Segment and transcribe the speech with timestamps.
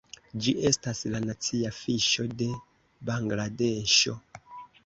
[0.45, 2.49] Ĝi estas la nacia fiŝo de
[3.11, 4.19] Bangladeŝo.